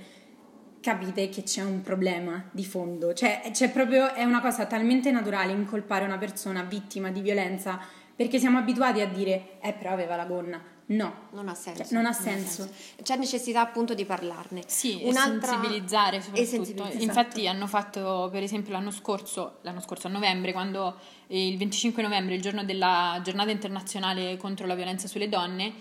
capite 0.82 1.30
che 1.30 1.44
c'è 1.44 1.64
un 1.64 1.82
problema 1.82 2.50
di 2.52 2.66
fondo. 2.66 3.14
Cioè, 3.14 3.42
c'è 3.52 3.70
proprio, 3.70 4.14
è 4.14 4.24
una 4.24 4.42
cosa 4.42 4.66
talmente 4.66 5.12
naturale 5.12 5.52
incolpare 5.52 6.06
una 6.06 6.18
persona 6.18 6.64
vittima 6.64 7.10
di 7.12 7.22
violenza 7.22 7.80
perché 8.16 8.40
siamo 8.40 8.58
abituati 8.58 9.02
a 9.02 9.08
dire, 9.08 9.60
eh 9.62 9.74
però 9.74 9.92
aveva 9.92 10.16
la 10.16 10.26
gonna. 10.26 10.62
No, 10.92 11.14
Non 11.34 11.48
ha 11.50 11.54
senso. 11.54 11.84
Cioè, 11.84 11.94
non 11.94 12.06
ha 12.08 12.14
senso. 12.14 12.68
C'è 13.04 13.16
necessità 13.16 13.62
appunto 13.62 13.94
di 13.94 14.06
parlarne. 14.06 14.64
Sì, 14.66 15.02
Un'altra- 15.04 15.52
e 15.52 15.54
sensibilizzare 15.56 16.18
e 16.18 16.22
soprattutto. 16.22 16.50
sensibilizzare, 16.50 17.04
Infatti 17.04 17.40
esatto. 17.42 17.56
hanno 17.56 17.68
fatto, 17.68 18.30
per 18.32 18.42
esempio, 18.42 18.74
l'anno 18.74 18.90
scorso, 18.92 19.60
l'anno 19.62 19.82
scorso 19.82 20.08
a 20.08 20.10
novembre, 20.10 20.52
quando 20.52 20.96
eh, 21.28 21.48
il 21.48 21.58
25 21.58 22.02
novembre, 22.02 22.34
il 22.36 22.42
giorno 22.42 22.64
della 22.64 23.20
giornata 23.24 23.52
internazionale 23.52 24.36
contro 24.38 24.66
la 24.66 24.74
violenza 24.74 25.08
sulle 25.08 25.30
donne, 25.30 25.74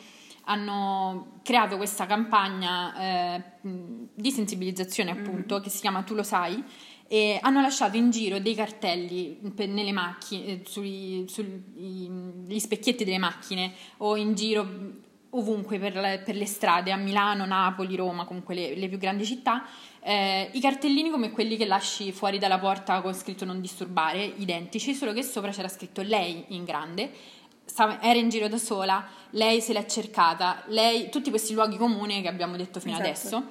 hanno 0.45 1.41
creato 1.43 1.77
questa 1.77 2.07
campagna 2.07 2.95
eh, 3.35 3.43
di 3.63 4.31
sensibilizzazione 4.31 5.11
appunto 5.11 5.61
che 5.61 5.69
si 5.71 5.81
chiama 5.81 6.03
Tu 6.03 6.15
lo 6.15 6.23
sai 6.23 6.63
e 7.09 7.39
hanno 7.41 7.63
lasciato 7.63 7.97
in 7.97 8.11
giro 8.11 8.39
dei 8.39 8.55
cartelli 8.55 9.39
per- 9.55 9.69
nelle 9.69 9.93
macchine, 9.93 10.45
eh, 10.47 10.63
sugli 10.67 11.27
specchietti 12.59 13.05
delle 13.05 13.19
macchine 13.19 13.73
o 13.99 14.17
in 14.17 14.35
giro 14.35 14.65
mh, 14.65 15.01
ovunque 15.31 15.79
per 15.79 15.95
le, 15.95 16.23
per 16.25 16.37
le 16.37 16.47
strade, 16.47 16.93
a 16.93 16.97
Milano, 16.97 17.45
Napoli, 17.45 17.97
Roma, 17.97 18.25
comunque 18.25 18.55
le, 18.55 18.75
le 18.75 18.89
più 18.89 18.99
grandi 18.99 19.25
città, 19.25 19.65
eh, 20.01 20.49
i 20.53 20.61
cartellini 20.61 21.11
come 21.11 21.31
quelli 21.31 21.57
che 21.57 21.67
lasci 21.67 22.13
fuori 22.13 22.39
dalla 22.39 22.59
porta 22.59 23.01
con 23.03 23.15
scritto 23.15 23.45
non 23.45 23.61
disturbare, 23.61 24.23
identici, 24.25 24.95
solo 24.95 25.13
che 25.13 25.23
sopra 25.23 25.51
c'era 25.51 25.69
scritto 25.69 26.01
lei 26.03 26.45
in 26.49 26.65
grande, 26.65 27.11
stava- 27.65 28.01
era 28.01 28.19
in 28.19 28.29
giro 28.31 28.49
da 28.49 28.57
sola, 28.59 29.07
lei 29.31 29.61
se 29.61 29.75
l'è 29.75 29.85
cercata, 29.85 30.63
lei, 30.69 31.11
tutti 31.11 31.29
questi 31.31 31.53
luoghi 31.53 31.77
comuni 31.77 32.23
che 32.23 32.29
abbiamo 32.29 32.57
detto 32.57 32.81
fino 32.81 32.95
Esatto. 32.99 33.09
adesso, 33.09 33.51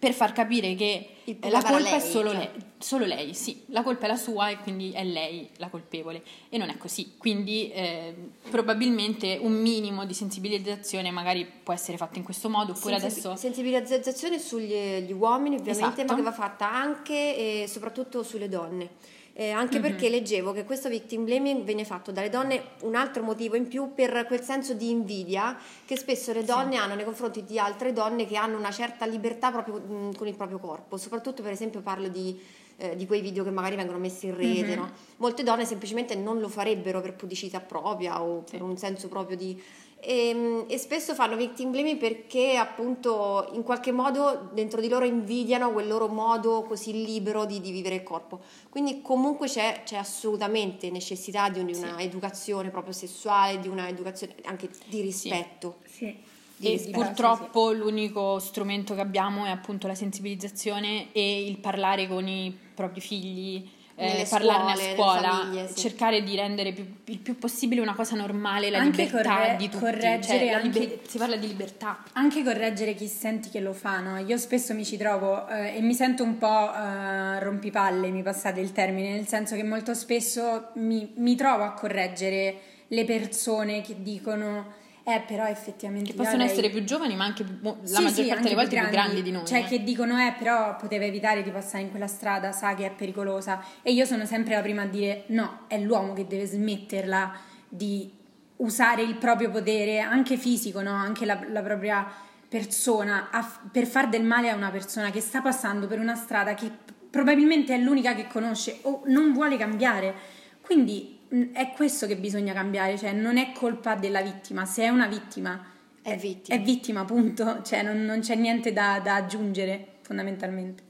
per 0.00 0.14
far 0.14 0.32
capire 0.32 0.74
che 0.74 1.10
la 1.42 1.62
colpa 1.62 1.76
è 1.76 1.82
lei, 1.82 2.00
solo 2.00 2.30
cioè. 2.30 2.38
lei, 2.38 2.48
solo 2.78 3.04
lei, 3.04 3.34
sì, 3.34 3.64
la 3.66 3.82
colpa 3.82 4.06
è 4.06 4.08
la 4.08 4.16
sua 4.16 4.48
e 4.48 4.56
quindi 4.56 4.92
è 4.92 5.04
lei 5.04 5.46
la 5.58 5.68
colpevole 5.68 6.22
e 6.48 6.56
non 6.56 6.70
è 6.70 6.78
così, 6.78 7.16
quindi 7.18 7.70
eh, 7.70 8.14
probabilmente 8.48 9.38
un 9.42 9.52
minimo 9.52 10.06
di 10.06 10.14
sensibilizzazione 10.14 11.10
magari 11.10 11.44
può 11.44 11.74
essere 11.74 11.98
fatto 11.98 12.16
in 12.16 12.24
questo 12.24 12.48
modo 12.48 12.72
oppure 12.72 12.98
Sensibi- 12.98 13.26
adesso 13.26 13.40
sensibilizzazione 13.40 14.38
sugli 14.38 14.72
gli 15.00 15.12
uomini 15.12 15.56
ovviamente 15.56 16.02
Esatto. 16.02 16.06
ma 16.06 16.14
che 16.14 16.22
va 16.22 16.32
fatta 16.32 16.72
anche 16.72 17.62
e 17.62 17.68
soprattutto 17.68 18.22
sulle 18.22 18.48
donne 18.48 19.18
Eh, 19.32 19.50
anche 19.50 19.76
Mhm. 19.78 19.82
perché 19.82 20.08
leggevo 20.08 20.52
che 20.52 20.64
questo 20.64 20.88
victim 20.88 21.24
blaming 21.24 21.62
viene 21.62 21.84
fatto 21.84 22.10
dalle 22.10 22.28
donne 22.28 22.62
un 22.82 22.94
altro 22.96 23.22
motivo 23.22 23.54
in 23.56 23.68
più 23.68 23.94
per 23.94 24.24
quel 24.26 24.42
senso 24.42 24.74
di 24.74 24.90
invidia 24.90 25.56
che 25.86 25.96
spesso 25.96 26.32
le 26.32 26.42
donne 26.44 26.76
hanno 26.76 26.94
nei 26.96 27.04
confronti 27.04 27.44
di 27.44 27.58
altre 27.58 27.92
donne 27.92 28.26
che 28.26 28.36
hanno 28.36 28.58
una 28.58 28.72
certa 28.72 29.06
libertà 29.06 29.50
proprio 29.52 29.76
mh, 29.76 30.16
con 30.16 30.26
il 30.26 30.34
proprio 30.34 30.58
corpo 30.58 30.96
soprattutto 30.96 31.42
per 31.42 31.52
esempio 31.52 31.80
parlo 31.80 32.08
di 32.08 32.38
eh, 32.82 32.96
di 32.96 33.06
quei 33.06 33.20
video 33.20 33.44
che 33.44 33.50
magari 33.50 33.76
vengono 33.76 33.98
messi 33.98 34.24
in 34.24 34.34
rete, 34.36 34.74
Mhm. 34.74 34.78
no? 34.80 34.90
molte 35.18 35.42
donne 35.42 35.66
semplicemente 35.66 36.14
non 36.14 36.40
lo 36.40 36.48
farebbero 36.48 37.02
per 37.02 37.12
pudicità 37.14 37.60
propria 37.60 38.22
o 38.22 38.42
Sì. 38.46 38.52
per 38.52 38.62
un 38.62 38.76
senso 38.78 39.08
proprio 39.08 39.36
di 39.36 39.62
e, 40.00 40.64
e 40.66 40.78
spesso 40.78 41.14
fanno 41.14 41.36
victim 41.36 41.70
blaming 41.70 41.98
perché 41.98 42.56
appunto 42.56 43.48
in 43.52 43.62
qualche 43.62 43.92
modo 43.92 44.48
dentro 44.52 44.80
di 44.80 44.88
loro 44.88 45.04
invidiano 45.04 45.70
quel 45.72 45.86
loro 45.86 46.08
modo 46.08 46.62
così 46.62 47.04
libero 47.04 47.44
di, 47.44 47.60
di 47.60 47.70
vivere 47.70 47.96
il 47.96 48.02
corpo. 48.02 48.40
Quindi 48.68 49.02
comunque 49.02 49.46
c'è, 49.46 49.82
c'è 49.84 49.96
assolutamente 49.96 50.90
necessità 50.90 51.48
di, 51.48 51.58
un- 51.60 51.66
di 51.66 51.74
una 51.74 52.00
educazione 52.00 52.70
proprio 52.70 52.92
sessuale, 52.94 53.60
di 53.60 53.68
una 53.68 53.88
educazione 53.88 54.34
anche 54.44 54.70
di 54.86 55.00
rispetto. 55.00 55.76
Sì. 55.84 56.16
Di- 56.56 56.74
e 56.74 56.90
purtroppo 56.90 57.72
l'unico 57.72 58.38
strumento 58.38 58.94
che 58.94 59.00
abbiamo 59.00 59.44
è 59.46 59.50
appunto 59.50 59.86
la 59.86 59.94
sensibilizzazione 59.94 61.12
e 61.12 61.46
il 61.46 61.58
parlare 61.58 62.06
con 62.06 62.26
i 62.28 62.56
propri 62.74 63.00
figli, 63.00 63.66
eh, 64.00 64.26
parlarne 64.28 64.74
scuole, 64.74 64.90
a 64.90 64.94
scuola, 64.94 65.28
famiglie, 65.30 65.68
sì. 65.68 65.74
cercare 65.76 66.22
di 66.22 66.36
rendere 66.36 66.72
più- 66.72 66.86
il 67.04 67.18
più 67.18 67.38
possibile 67.38 67.80
una 67.80 67.94
cosa 67.94 68.16
normale 68.16 68.70
la 68.70 68.78
Anche 68.78 69.04
libertà 69.04 69.36
corre- 69.36 69.56
di 69.56 69.68
tutti. 69.68 69.78
correggere 69.84 70.38
Cioè, 70.38 70.50
la 70.50 70.56
anche- 70.56 70.78
liber- 70.78 71.08
si 71.08 71.18
parla 71.18 71.36
di 71.36 71.46
libertà. 71.46 71.98
Anche 72.14 72.42
correggere 72.42 72.94
chi 72.94 73.06
senti 73.06 73.48
che 73.50 73.60
lo 73.60 73.72
fa, 73.72 74.00
no? 74.00 74.18
Io 74.18 74.36
spesso 74.38 74.74
mi 74.74 74.84
ci 74.84 74.96
trovo 74.96 75.46
eh, 75.48 75.76
e 75.76 75.80
mi 75.80 75.94
sento 75.94 76.22
un 76.22 76.38
po' 76.38 76.72
eh, 76.74 77.38
rompipalle, 77.40 78.08
mi 78.10 78.22
passate 78.22 78.60
il 78.60 78.72
termine, 78.72 79.12
nel 79.12 79.26
senso 79.26 79.54
che 79.56 79.62
molto 79.64 79.94
spesso 79.94 80.68
mi, 80.74 81.12
mi 81.16 81.34
trovo 81.36 81.64
a 81.64 81.72
correggere 81.72 82.54
le 82.88 83.04
persone 83.04 83.82
che 83.82 83.96
dicono 84.02 84.78
eh 85.04 85.22
però 85.26 85.46
effettivamente 85.46 86.10
Che 86.10 86.16
possono 86.16 86.36
avrei- 86.42 86.50
essere 86.50 86.70
più 86.70 86.84
giovani, 86.84 87.16
ma 87.16 87.24
anche 87.24 87.44
mo- 87.62 87.78
la 87.80 87.86
Sì, 87.86 88.02
maggior 88.02 88.22
sì, 88.24 88.26
parte 88.28 88.42
delle 88.42 88.54
volte 88.54 88.78
più 88.78 88.88
grandi 88.88 89.22
di 89.22 89.30
noi. 89.30 89.46
Cioè 89.46 89.58
eh. 89.60 89.64
che 89.64 89.82
dicono 89.82 90.18
eh 90.18 90.34
però 90.38 90.76
poteva 90.76 91.04
evitare 91.04 91.42
di 91.42 91.50
passare 91.50 91.82
in 91.82 91.90
quella 91.90 92.06
strada, 92.06 92.52
sa 92.52 92.74
che 92.74 92.86
è 92.86 92.90
pericolosa 92.90 93.62
e 93.82 93.92
io 93.92 94.04
sono 94.04 94.24
sempre 94.26 94.54
la 94.54 94.60
prima 94.62 94.82
a 94.82 94.86
dire 94.86 95.24
no, 95.28 95.60
è 95.68 95.78
l'uomo 95.78 96.12
che 96.12 96.26
deve 96.26 96.46
smetterla 96.46 97.32
di 97.68 98.10
usare 98.56 99.02
il 99.02 99.16
proprio 99.16 99.50
potere, 99.50 100.00
anche 100.00 100.36
fisico, 100.36 100.82
no? 100.82 100.90
anche 100.92 101.24
la, 101.24 101.40
la 101.48 101.62
propria 101.62 102.06
persona, 102.48 103.28
a- 103.30 103.60
per 103.70 103.86
far 103.86 104.08
del 104.08 104.24
male 104.24 104.50
a 104.50 104.54
una 104.54 104.70
persona 104.70 105.10
che 105.10 105.20
sta 105.20 105.40
passando 105.40 105.86
per 105.86 105.98
una 105.98 106.14
strada 106.14 106.54
che 106.54 106.70
probabilmente 107.08 107.74
è 107.74 107.78
l'unica 107.78 108.14
che 108.14 108.26
conosce 108.26 108.78
o 108.82 109.02
non 109.06 109.32
vuole 109.32 109.56
cambiare. 109.56 110.14
Quindi 110.60 111.18
è 111.52 111.72
questo 111.74 112.06
che 112.06 112.16
bisogna 112.16 112.52
cambiare, 112.52 112.98
cioè 112.98 113.12
non 113.12 113.36
è 113.36 113.52
colpa 113.52 113.94
della 113.94 114.20
vittima, 114.20 114.64
se 114.64 114.82
è 114.82 114.88
una 114.88 115.06
vittima 115.06 115.64
È 116.02 116.16
vittima. 116.16 116.56
è 116.56 116.60
vittima, 116.60 117.04
punto, 117.04 117.62
cioè 117.62 117.82
non, 117.82 118.04
non 118.04 118.20
c'è 118.20 118.34
niente 118.34 118.72
da, 118.72 119.00
da 119.02 119.14
aggiungere 119.14 119.98
fondamentalmente. 120.02 120.82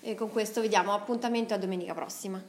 E 0.00 0.14
con 0.14 0.30
questo 0.30 0.60
vi 0.60 0.68
diamo 0.68 0.92
appuntamento 0.92 1.54
a 1.54 1.58
domenica 1.58 1.92
prossima. 1.92 2.42